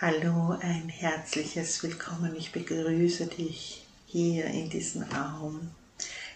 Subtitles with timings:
[0.00, 2.34] Hallo, ein herzliches Willkommen.
[2.34, 5.70] Ich begrüße dich hier in diesem Raum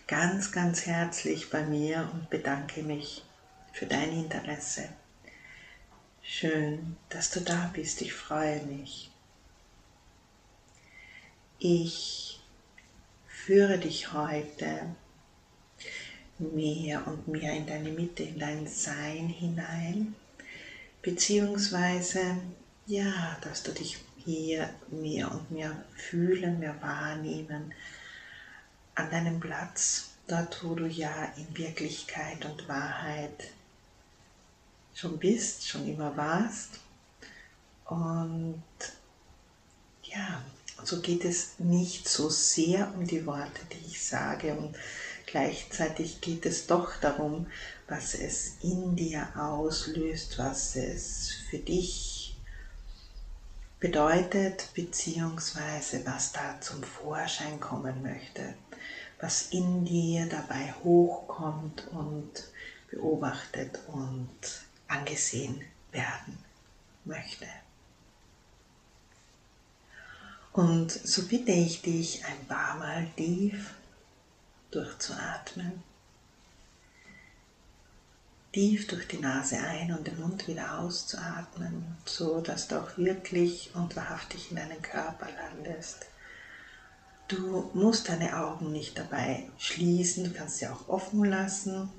[0.07, 3.25] ganz, ganz herzlich bei mir und bedanke mich
[3.73, 4.89] für dein Interesse.
[6.23, 8.01] Schön, dass du da bist.
[8.01, 9.11] Ich freue mich.
[11.59, 12.39] Ich
[13.27, 14.83] führe dich heute
[16.39, 20.15] mehr und mehr in deine Mitte, in dein Sein hinein,
[21.03, 22.37] beziehungsweise
[22.89, 27.73] ja, dass du dich hier mehr und mehr fühlen, mehr wahrnehmen
[28.95, 33.53] an deinem Platz, dort wo du ja in Wirklichkeit und Wahrheit
[34.95, 36.81] schon bist, schon immer warst.
[37.85, 38.63] Und
[40.05, 40.43] ja,
[40.83, 44.75] so geht es nicht so sehr um die Worte, die ich sage und
[45.27, 47.47] gleichzeitig geht es doch darum,
[47.87, 52.18] was es in dir auslöst, was es für dich
[53.81, 58.55] bedeutet, beziehungsweise was da zum Vorschein kommen möchte,
[59.21, 62.33] was in dir dabei hochkommt und
[62.91, 64.29] beobachtet und
[64.89, 65.61] angesehen
[65.93, 66.39] werden
[67.05, 67.47] möchte.
[70.53, 73.75] Und so bitte ich dich, ein paar Mal tief
[74.71, 75.85] durchzuatmen
[78.53, 83.71] tief durch die Nase ein und den Mund wieder auszuatmen, so dass du auch wirklich
[83.75, 86.07] und wahrhaftig in deinen Körper landest.
[87.29, 91.91] Du musst deine Augen nicht dabei schließen, du kannst sie auch offen lassen.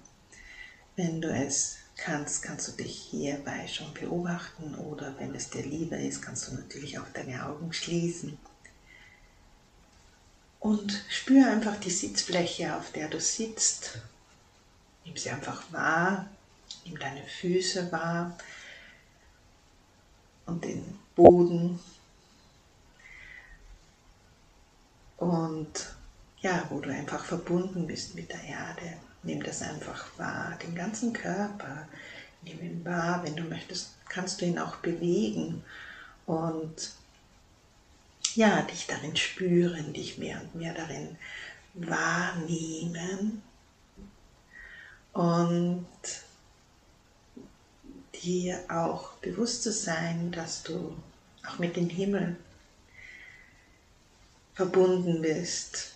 [0.96, 5.98] Wenn du es kannst, kannst du dich hierbei schon beobachten oder wenn es dir lieber
[5.98, 8.38] ist, kannst du natürlich auch deine Augen schließen.
[10.60, 14.00] Und spüre einfach die Sitzfläche, auf der du sitzt.
[15.06, 16.28] Nimm sie einfach wahr,
[16.90, 18.36] Nimm deine Füße wahr
[20.48, 21.80] und den Boden.
[25.18, 25.96] Und
[26.40, 28.98] ja, wo du einfach verbunden bist mit der Erde.
[29.22, 31.88] Nimm das einfach wahr, den ganzen Körper.
[32.42, 35.64] Nimm ihn wahr, wenn du möchtest, kannst du ihn auch bewegen
[36.26, 36.94] und
[38.34, 41.18] ja, dich darin spüren, dich mehr und mehr darin
[41.74, 43.44] wahrnehmen
[45.14, 45.86] und
[48.24, 50.96] dir auch bewusst zu sein, dass du
[51.48, 52.36] auch mit dem Himmel
[54.54, 55.94] verbunden bist,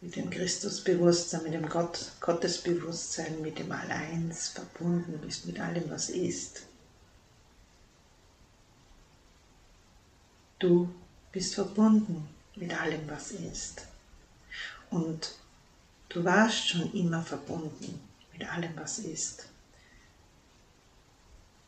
[0.00, 6.10] mit dem Christusbewusstsein, mit dem Gott, Gottesbewusstsein, mit dem Alleins verbunden bist, mit allem, was
[6.10, 6.62] ist.
[10.58, 10.92] Du
[11.30, 13.86] bist verbunden mit allem, was ist.
[14.90, 15.34] Und
[16.08, 18.00] du warst schon immer verbunden
[18.32, 19.51] mit allem, was ist.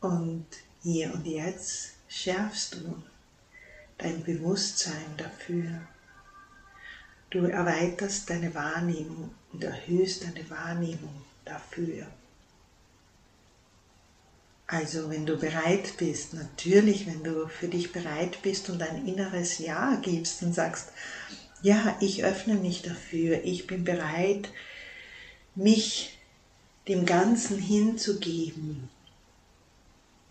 [0.05, 0.45] Und
[0.83, 3.01] hier und jetzt schärfst du
[3.97, 5.81] dein Bewusstsein dafür.
[7.31, 12.05] Du erweiterst deine Wahrnehmung und erhöhst deine Wahrnehmung dafür.
[14.67, 19.57] Also wenn du bereit bist, natürlich, wenn du für dich bereit bist und ein inneres
[19.57, 20.89] Ja gibst und sagst,
[21.63, 24.49] ja, ich öffne mich dafür, ich bin bereit,
[25.55, 26.19] mich
[26.87, 28.89] dem Ganzen hinzugeben,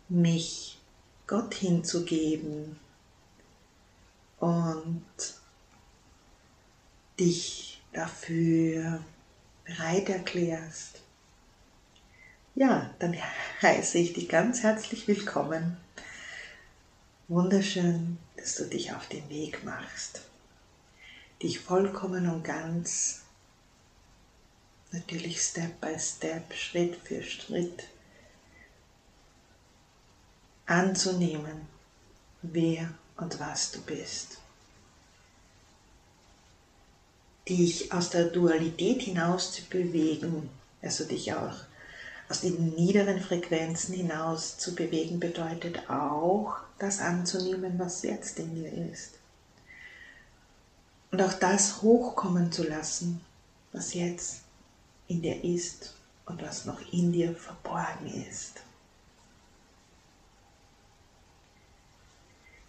[0.09, 0.79] mich
[1.27, 2.79] Gott hinzugeben
[4.39, 5.05] und
[7.19, 9.03] dich dafür
[9.65, 11.01] bereit erklärst,
[12.55, 13.17] ja, dann
[13.63, 15.77] heiße ich dich ganz herzlich willkommen.
[17.27, 20.23] Wunderschön, dass du dich auf den Weg machst,
[21.43, 23.23] dich vollkommen und ganz,
[24.93, 27.89] natürlich Step by Step, Schritt für Schritt
[30.67, 31.67] anzunehmen,
[32.43, 34.39] wer und was du bist.
[37.49, 40.49] Dich aus der Dualität hinaus zu bewegen,
[40.81, 41.57] also dich auch
[42.29, 48.73] aus den niederen Frequenzen hinaus zu bewegen, bedeutet auch, das anzunehmen, was jetzt in dir
[48.91, 49.19] ist.
[51.11, 53.21] Und auch das hochkommen zu lassen,
[53.73, 54.41] was jetzt
[55.07, 55.95] in dir ist
[56.27, 58.63] und was noch in dir verborgen ist.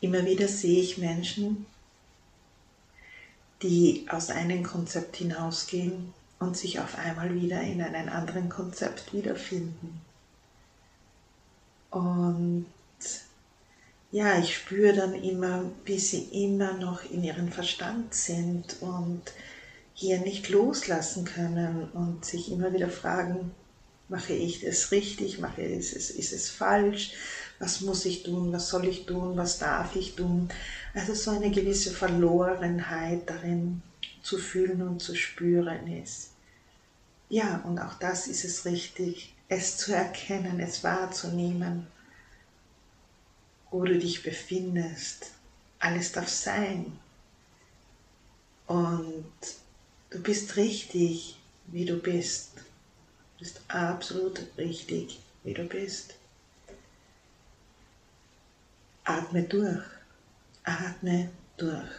[0.05, 1.65] Immer wieder sehe ich Menschen,
[3.63, 9.99] die aus einem Konzept hinausgehen und sich auf einmal wieder in einem anderen Konzept wiederfinden.
[11.89, 12.67] Und
[14.11, 19.23] ja, ich spüre dann immer, wie sie immer noch in ihrem Verstand sind und
[19.95, 23.55] hier nicht loslassen können und sich immer wieder fragen,
[24.07, 25.39] Mache ich es richtig?
[25.39, 27.13] Mache ich es, ist es falsch?
[27.65, 28.53] Was muss ich tun?
[28.53, 29.35] Was soll ich tun?
[29.37, 30.49] Was darf ich tun?
[30.93, 33.81] Also so eine gewisse Verlorenheit darin
[34.21, 36.29] zu fühlen und zu spüren ist.
[37.27, 41.87] Ja, und auch das ist es richtig, es zu erkennen, es wahrzunehmen,
[43.71, 45.31] wo du dich befindest.
[45.79, 46.99] Alles darf sein.
[48.67, 49.25] Und
[50.11, 52.57] du bist richtig, wie du bist.
[52.57, 56.13] Du bist absolut richtig, wie du bist.
[59.05, 59.85] Atme durch.
[60.63, 61.89] Atme durch.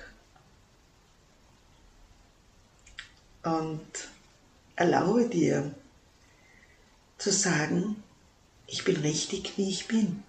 [3.44, 4.08] Und
[4.75, 5.73] erlaube dir
[7.17, 8.03] zu sagen,
[8.67, 10.25] ich bin richtig, wie ich bin.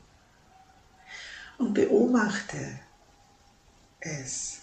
[1.57, 2.79] Und beobachte
[3.99, 4.59] es.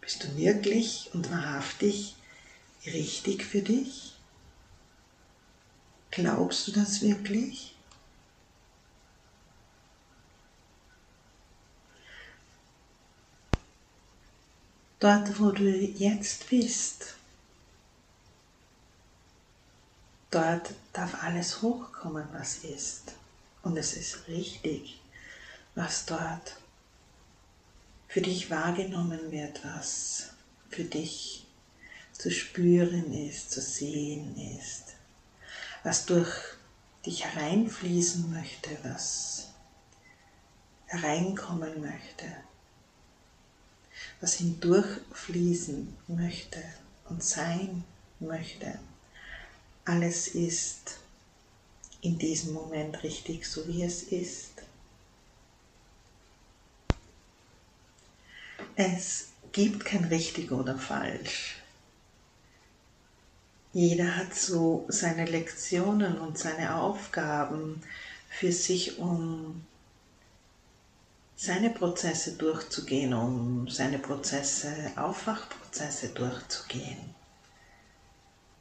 [0.00, 2.14] Bist du wirklich und wahrhaftig
[2.86, 4.14] richtig für dich?
[6.12, 7.74] Glaubst du das wirklich?
[15.02, 17.16] Dort, wo du jetzt bist,
[20.30, 23.14] dort darf alles hochkommen, was ist.
[23.64, 25.02] Und es ist richtig,
[25.74, 26.56] was dort
[28.06, 30.28] für dich wahrgenommen wird, was
[30.70, 31.48] für dich
[32.12, 34.94] zu spüren ist, zu sehen ist,
[35.82, 36.32] was durch
[37.04, 39.48] dich hereinfließen möchte, was
[40.86, 42.36] hereinkommen möchte,
[44.22, 46.62] was hindurchfließen möchte
[47.08, 47.84] und sein
[48.20, 48.78] möchte.
[49.84, 51.00] Alles ist
[52.00, 54.62] in diesem Moment richtig, so wie es ist.
[58.76, 61.56] Es gibt kein richtig oder falsch.
[63.72, 67.82] Jeder hat so seine Lektionen und seine Aufgaben
[68.28, 69.64] für sich, um
[71.42, 77.16] seine Prozesse durchzugehen, um seine Prozesse, Aufwachprozesse durchzugehen.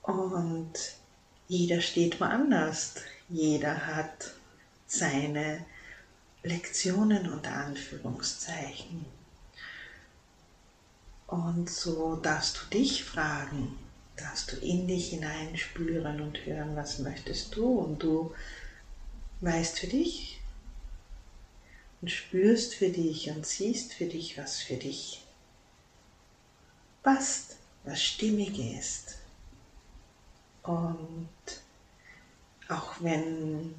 [0.01, 0.74] Und
[1.48, 2.95] jeder steht woanders.
[3.30, 4.33] Jeder hat
[4.88, 5.63] seine
[6.42, 9.06] Lektionen unter Anführungszeichen.
[11.27, 13.77] Und so darfst du dich fragen,
[14.16, 17.74] darfst du in dich hineinspüren und hören, was möchtest du.
[17.74, 18.34] Und du
[19.42, 20.40] weißt für dich
[22.01, 25.24] und spürst für dich und siehst für dich, was für dich
[27.03, 29.18] passt, was stimmig ist.
[30.63, 31.30] Und
[32.68, 33.75] auch wenn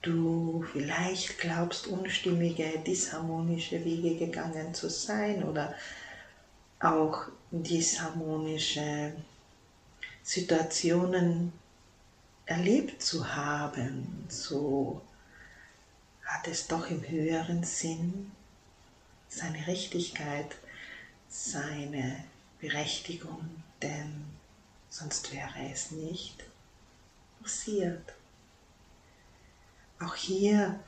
[0.00, 5.74] du vielleicht glaubst, unstimmige, disharmonische Wege gegangen zu sein oder
[6.80, 9.12] auch disharmonische
[10.24, 11.52] Situationen
[12.46, 15.00] erlebt zu haben, so
[16.42, 18.32] hat es doch im höheren Sinn
[19.28, 20.56] seine Richtigkeit,
[21.28, 22.24] seine
[22.58, 24.24] Berechtigung, denn
[24.88, 26.42] sonst wäre es nicht
[27.40, 28.14] passiert.
[30.00, 30.80] Auch hier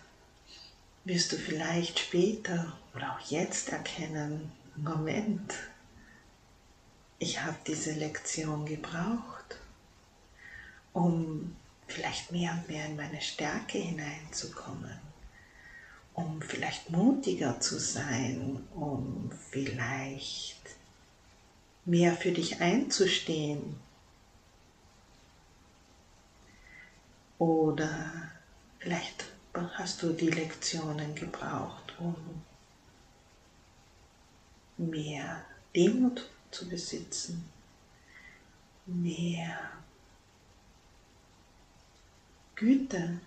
[1.05, 5.55] wirst du vielleicht später oder auch jetzt erkennen, Moment,
[7.21, 9.61] ich habe diese Lektion gebraucht,
[10.93, 11.55] um
[11.87, 15.04] vielleicht mehr und mehr in meine Stärke hineinzukommen,
[16.15, 20.61] um vielleicht mutiger zu sein, um vielleicht
[21.85, 23.77] mehr für dich einzustehen.
[27.39, 28.31] Oder
[28.79, 32.15] vielleicht hast du die Lektionen gebraucht, um
[34.77, 35.45] mehr
[35.75, 37.49] Demut zu besitzen,
[38.87, 39.59] mehr
[42.55, 43.21] Güte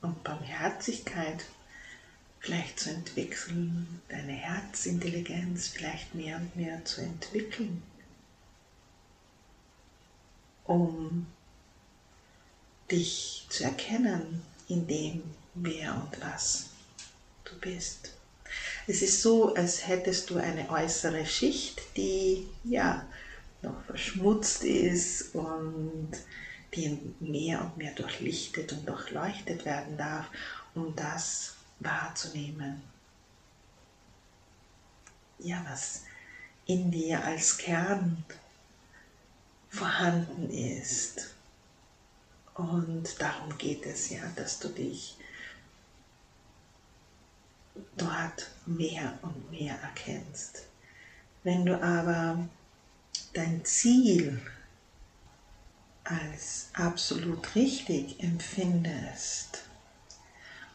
[0.00, 1.44] und Barmherzigkeit
[2.44, 7.82] vielleicht zu entwickeln, deine Herzintelligenz vielleicht mehr und mehr zu entwickeln,
[10.64, 11.26] um
[12.90, 15.22] dich zu erkennen in dem,
[15.54, 16.66] wer und was
[17.44, 18.12] du bist.
[18.86, 23.06] Es ist so, als hättest du eine äußere Schicht, die ja
[23.62, 26.10] noch verschmutzt ist und
[26.74, 30.26] die mehr und mehr durchlichtet und durchleuchtet werden darf,
[30.74, 32.82] um das wahrzunehmen.
[35.38, 36.02] Ja, was
[36.66, 38.24] in dir als Kern
[39.68, 41.34] vorhanden ist.
[42.54, 45.16] Und darum geht es ja, dass du dich
[47.96, 50.66] dort mehr und mehr erkennst.
[51.42, 52.48] Wenn du aber
[53.32, 54.40] dein Ziel
[56.04, 59.64] als absolut richtig empfindest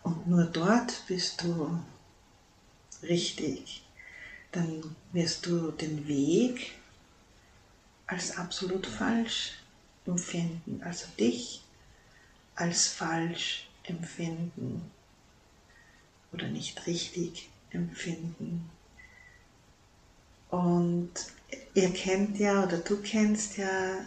[0.03, 1.79] und nur dort bist du
[3.03, 3.83] richtig,
[4.51, 6.73] dann wirst du den Weg
[8.07, 9.53] als absolut falsch
[10.05, 11.61] empfinden, also dich
[12.55, 14.91] als falsch empfinden
[16.31, 18.69] oder nicht richtig empfinden.
[20.49, 21.11] Und
[21.73, 23.99] ihr kennt ja oder du kennst ja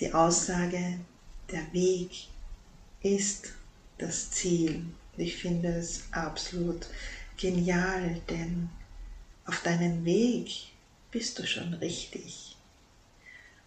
[0.00, 0.98] die Aussage,
[1.50, 2.28] der Weg
[3.02, 3.52] ist
[3.98, 4.84] das Ziel.
[5.16, 6.86] Ich finde es absolut
[7.36, 8.70] genial, denn
[9.44, 10.72] auf deinem Weg
[11.10, 12.56] bist du schon richtig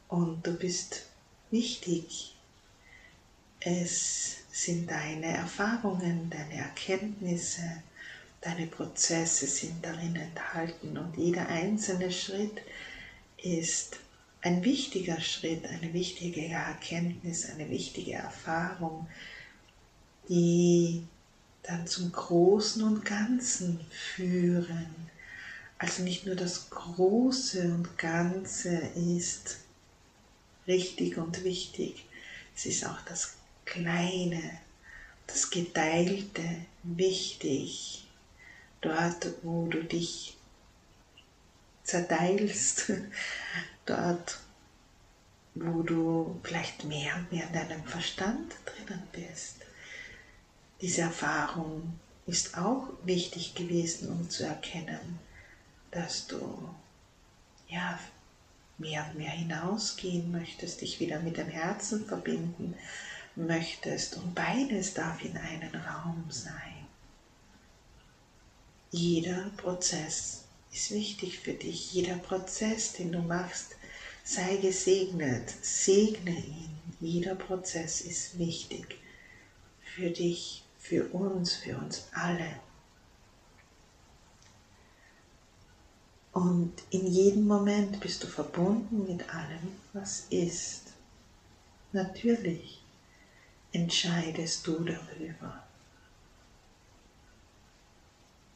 [0.07, 1.03] und du bist
[1.51, 2.35] wichtig.
[3.59, 7.83] Es sind deine Erfahrungen, deine Erkenntnisse,
[8.41, 12.61] deine Prozesse sind darin enthalten und jeder einzelne Schritt
[13.37, 13.99] ist
[14.45, 19.07] ein wichtiger Schritt, eine wichtige Erkenntnis, eine wichtige Erfahrung,
[20.29, 21.03] die
[21.63, 25.09] dann zum Großen und Ganzen führen.
[25.79, 29.57] Also nicht nur das Große und Ganze ist
[30.67, 32.05] richtig und wichtig,
[32.55, 33.33] es ist auch das
[33.65, 34.59] Kleine,
[35.25, 36.43] das Geteilte
[36.83, 38.07] wichtig.
[38.81, 40.37] Dort, wo du dich
[41.85, 42.91] zerteilst,
[43.85, 44.39] dort,
[45.53, 49.57] wo du vielleicht mehr und mehr in deinem Verstand drinnen bist.
[50.81, 55.19] Diese Erfahrung ist auch wichtig gewesen, um zu erkennen,
[55.91, 56.69] dass du
[57.69, 57.97] ja
[58.77, 62.75] mehr und mehr hinausgehen möchtest, dich wieder mit dem Herzen verbinden
[63.35, 66.87] möchtest und beides darf in einen Raum sein.
[68.91, 70.44] Jeder Prozess
[70.75, 71.93] ist wichtig für dich.
[71.93, 73.77] Jeder Prozess, den du machst,
[74.23, 75.49] sei gesegnet.
[75.61, 76.69] Segne ihn.
[76.99, 78.99] Jeder Prozess ist wichtig
[79.95, 82.59] für dich, für uns, für uns alle.
[86.33, 90.91] Und in jedem Moment bist du verbunden mit allem, was ist.
[91.93, 92.81] Natürlich
[93.71, 95.64] entscheidest du darüber.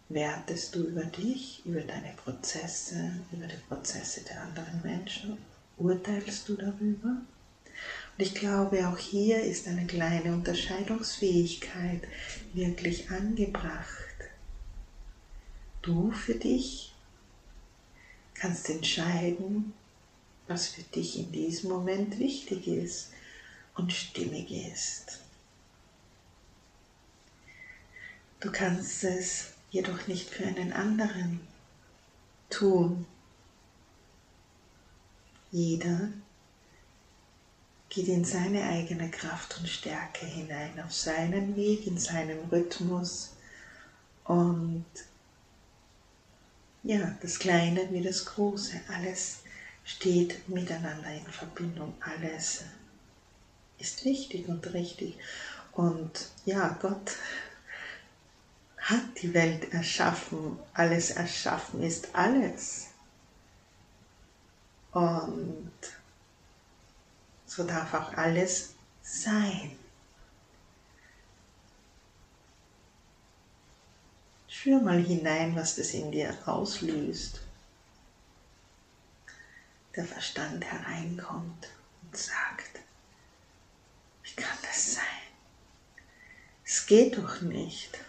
[0.10, 5.38] Wertest du über dich, über deine Prozesse, über die Prozesse der anderen Menschen?
[5.78, 7.10] Urteilst du darüber?
[7.10, 12.08] Und ich glaube, auch hier ist eine kleine Unterscheidungsfähigkeit
[12.54, 14.16] wirklich angebracht.
[15.84, 16.92] Du für dich
[18.34, 19.74] kannst entscheiden,
[20.48, 23.12] was für dich in diesem Moment wichtig ist
[23.76, 25.20] und stimmig ist.
[28.40, 31.42] Du kannst es jedoch nicht für einen anderen
[32.50, 33.06] tun.
[35.52, 36.10] Jeder
[37.90, 43.32] geht in seine eigene Kraft und Stärke hinein, auf seinen Weg, in seinem Rhythmus
[44.26, 44.86] und
[46.84, 49.40] ja, das Kleine wie das Große, alles
[49.84, 52.64] steht miteinander in Verbindung, alles
[53.80, 55.18] ist wichtig und richtig.
[55.72, 57.16] Und ja, Gott
[58.80, 62.88] hat die Welt erschaffen, alles erschaffen ist alles.
[64.92, 65.72] Und
[67.46, 69.78] so darf auch alles sein.
[74.48, 77.42] Spür mal hinein, was das in dir auslöst.
[79.96, 81.70] Der Verstand hereinkommt
[82.02, 82.80] und sagt,
[84.24, 85.04] wie kann das sein?
[86.64, 88.00] Es geht doch nicht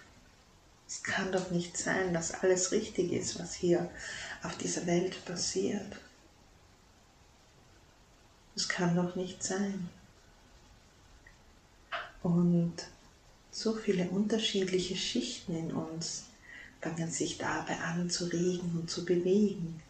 [1.02, 3.90] kann doch nicht sein, dass alles richtig ist, was hier
[4.42, 5.96] auf dieser Welt passiert.
[8.54, 9.88] Es kann doch nicht sein.
[12.22, 12.74] Und
[13.50, 16.24] so viele unterschiedliche Schichten in uns
[16.80, 19.82] fangen sich dabei an zu regen und zu bewegen.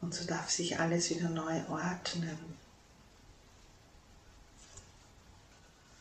[0.00, 2.38] Und so darf sich alles wieder neu ordnen.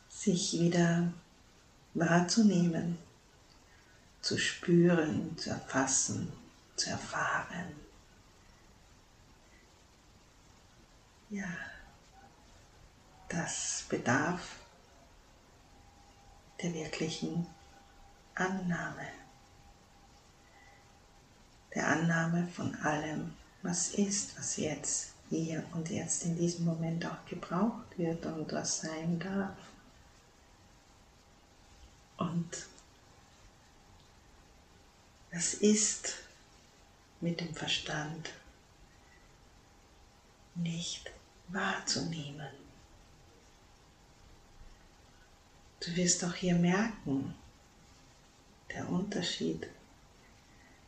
[0.10, 1.12] Sich wieder
[1.94, 2.98] wahrzunehmen,
[4.22, 6.32] zu spüren, zu erfassen,
[6.76, 7.74] zu erfahren.
[11.30, 11.50] Ja,
[13.28, 14.56] das bedarf
[16.62, 17.46] der wirklichen
[18.36, 19.08] Annahme,
[21.76, 27.24] der Annahme von allem, was ist, was jetzt, hier und jetzt in diesem Moment auch
[27.26, 29.56] gebraucht wird und was sein darf.
[32.20, 32.68] Und
[35.32, 36.16] das ist
[37.22, 38.34] mit dem Verstand
[40.56, 41.12] nicht
[41.48, 42.50] wahrzunehmen.
[45.80, 47.34] Du wirst auch hier merken,
[48.70, 49.70] der Unterschied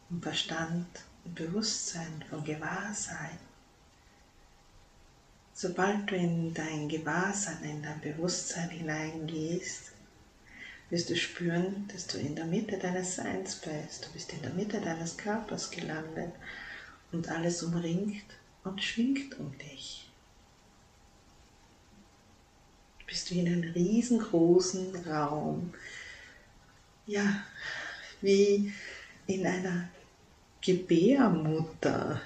[0.09, 3.39] im Verstand und Bewusstsein, von Gewahrsein.
[5.53, 9.93] Sobald du in dein Gewahrsein, in dein Bewusstsein hineingehst,
[10.91, 14.05] wirst du spüren, dass du in der Mitte deines Seins bist.
[14.05, 16.33] Du bist in der Mitte deines Körpers gelandet
[17.13, 18.25] und alles umringt
[18.65, 20.09] und schwingt um dich.
[22.99, 25.73] Du bist wie in einem riesengroßen Raum.
[27.07, 27.45] Ja,
[28.19, 28.73] wie
[29.27, 29.89] in einer
[30.59, 32.21] Gebärmutter,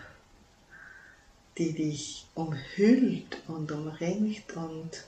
[1.59, 5.05] die dich umhüllt und umringt und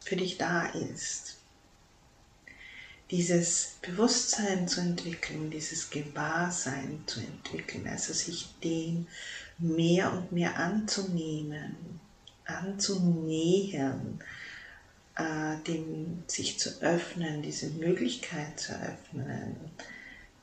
[0.00, 1.39] für dich da ist.
[3.10, 9.08] Dieses Bewusstsein zu entwickeln, dieses Gewahrsein zu entwickeln, also sich dem
[9.58, 12.00] mehr und mehr anzunehmen,
[12.44, 14.22] anzunähern,
[15.16, 19.56] äh, dem sich zu öffnen, diese Möglichkeit zu öffnen,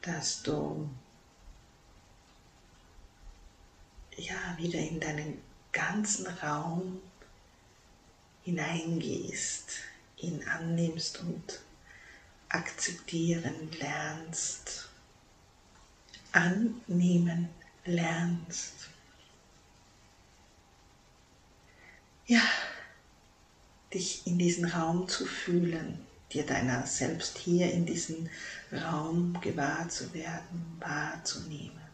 [0.02, 0.90] dass du
[4.18, 5.38] ja wieder in deinen
[5.72, 7.00] ganzen Raum
[8.44, 9.70] hineingehst,
[10.18, 11.62] ihn annimmst und
[12.58, 14.90] akzeptieren lernst,
[16.32, 17.50] annehmen
[17.86, 18.90] lernst.
[22.26, 22.42] Ja,
[23.94, 28.28] dich in diesen Raum zu fühlen, dir deiner selbst hier in diesem
[28.72, 31.88] Raum gewahr zu werden, wahrzunehmen.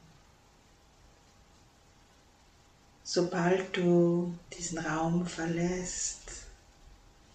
[3.04, 6.48] Sobald du diesen Raum verlässt,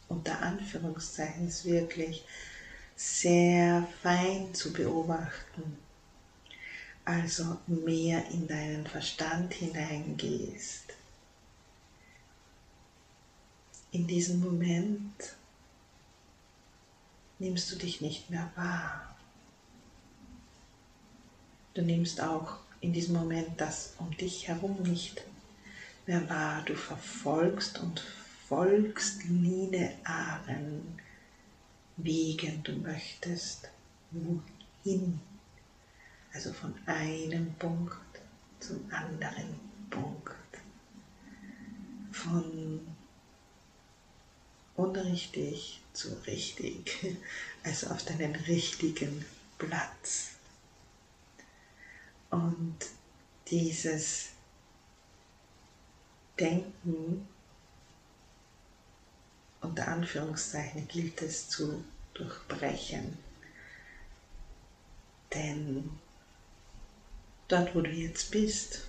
[0.09, 2.25] unter Anführungszeichen ist wirklich
[2.99, 5.79] sehr fein zu beobachten,
[7.05, 10.83] also mehr in deinen Verstand hineingehst,
[13.93, 15.37] in diesem Moment
[17.39, 19.17] nimmst du dich nicht mehr wahr.
[21.75, 25.23] Du nimmst auch in diesem Moment das um dich herum nicht
[26.09, 26.63] mehr wahr.
[26.67, 28.01] Du verfolgst und
[28.49, 30.99] folgst linearen
[31.99, 33.69] Wegen du möchtest,
[34.13, 35.21] wohin.
[36.33, 37.97] Also von einem Punkt
[38.61, 39.59] zum anderen
[39.91, 40.35] Punkt.
[42.13, 42.81] Von
[44.77, 47.19] unrichtig zu richtig,
[47.65, 49.25] also auf deinen richtigen
[49.59, 50.31] Platz.
[52.31, 52.77] Und
[53.51, 54.31] dieses
[56.39, 57.27] Denken,
[59.61, 63.19] unter Anführungszeichen, gilt es zu durchbrechen.
[65.35, 65.91] Denn
[67.49, 68.83] dort, wo du jetzt bist,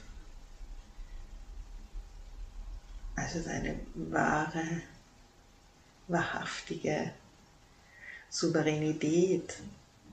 [3.15, 4.81] also deine wahre
[6.07, 7.11] wahrhaftige
[8.29, 9.57] Souveränität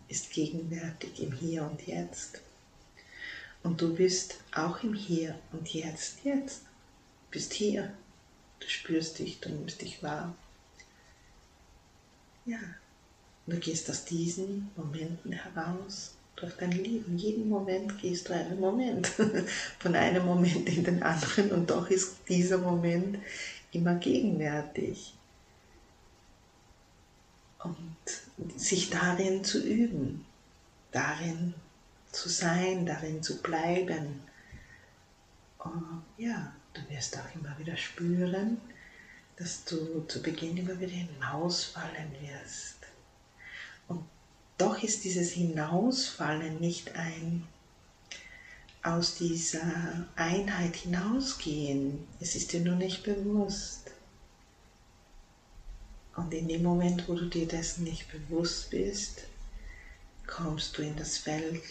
[0.09, 2.41] ist gegenwärtig im Hier und Jetzt.
[3.63, 6.63] Und du bist auch im Hier und Jetzt, jetzt.
[7.31, 7.93] Bist hier.
[8.61, 10.35] Du spürst dich, du nimmst dich wahr.
[12.47, 12.59] Ja,
[13.49, 16.13] du gehst aus diesen Momenten heraus.
[16.37, 17.17] Durch dein Leben.
[17.17, 19.07] Jeden Moment gehst du einen Moment,
[19.79, 21.51] von einem Moment in den anderen.
[21.51, 23.19] Und doch ist dieser Moment
[23.73, 25.15] immer gegenwärtig.
[27.65, 30.27] Und sich darin zu üben,
[30.93, 31.55] darin
[32.13, 34.21] zu sein, darin zu bleiben.
[35.59, 38.61] Und ja, du wirst auch immer wieder spüren,
[39.37, 42.77] dass du zu Beginn immer wieder hinausfallen wirst.
[43.89, 44.05] Und
[44.57, 47.47] doch ist dieses Hinausfallen nicht ein
[48.83, 52.07] aus dieser Einheit hinausgehen.
[52.21, 53.91] Es ist dir nur nicht bewusst.
[56.15, 59.25] Und in dem Moment, wo du dir dessen nicht bewusst bist,
[60.27, 61.63] kommst du in das Feld,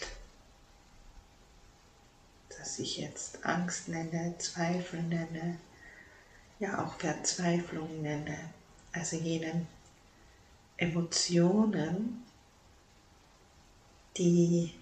[2.56, 5.58] das ich jetzt Angst nenne, Zweifel nenne,
[6.58, 8.50] ja auch Verzweiflung nenne,
[8.92, 9.66] also jenen
[10.76, 12.24] Emotionen,
[14.16, 14.74] die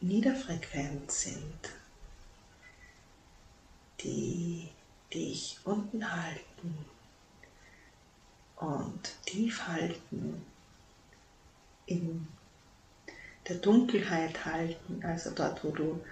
[0.00, 1.72] niederfrequent sind,
[4.00, 4.68] die
[5.12, 6.84] dich unten halten
[8.56, 10.44] und tief halten,
[11.86, 12.28] in
[13.48, 16.04] der Dunkelheit halten, also dort, wo du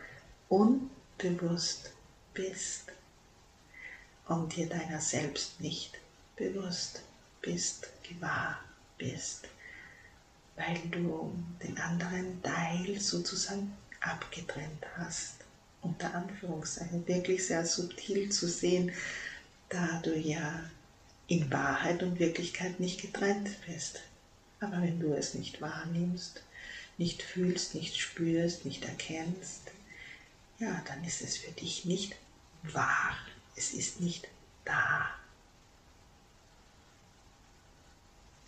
[0.49, 1.96] unbewusst
[2.37, 2.85] bist
[4.29, 5.95] und dir deiner selbst nicht
[6.37, 7.03] bewusst
[7.43, 8.61] bist, gewahr
[8.99, 9.49] bist,
[10.55, 15.37] weil du den anderen Teil sozusagen abgetrennt hast
[15.87, 18.93] unter Anführungszeichen, wirklich sehr subtil zu sehen,
[19.69, 20.69] da du ja
[21.29, 24.01] in Wahrheit und Wirklichkeit nicht getrennt bist.
[24.61, 26.43] Aber wenn du es nicht wahrnimmst,
[26.99, 29.63] nicht fühlst, nicht spürst, nicht erkennst,
[30.59, 32.17] ja, dann ist es für dich nicht
[32.75, 33.17] wahr.
[33.55, 34.29] Es ist nicht
[34.65, 35.11] da.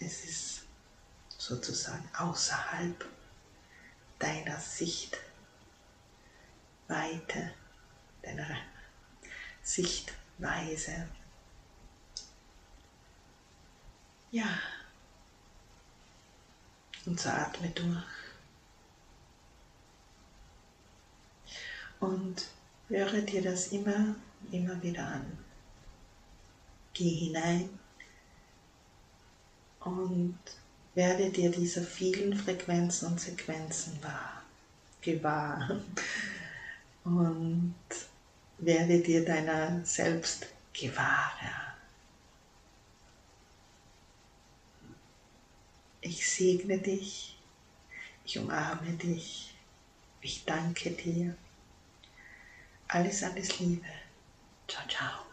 [0.01, 0.63] Es ist
[1.37, 3.05] sozusagen außerhalb
[4.19, 5.23] deiner Sichtweite,
[8.23, 8.57] deiner
[9.63, 11.09] Sichtweise.
[14.31, 14.59] Ja,
[17.07, 18.05] und so atme durch.
[22.01, 22.47] Und
[22.89, 24.15] höre dir das immer,
[24.51, 25.39] immer wieder an.
[26.95, 27.69] Geh hinein
[29.81, 30.39] und
[30.95, 34.43] werde dir dieser vielen Frequenzen und Sequenzen wahr,
[35.01, 35.81] gewahr
[37.05, 37.75] und
[38.59, 41.35] werde dir deiner selbst gewahr.
[46.01, 47.37] Ich segne dich,
[48.25, 49.55] ich umarme dich,
[50.21, 51.37] ich danke dir.
[52.89, 53.87] Alles, alles Liebe.
[54.69, 55.28] Ciao, ciao.